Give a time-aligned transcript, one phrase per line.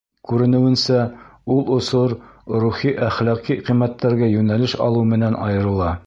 [0.27, 1.01] Күренеүенсә,
[1.55, 2.15] ул осор
[2.63, 5.91] рухи-әхлаҡи ҡиммәттәргә йүнәлеш алыу менән айырыла.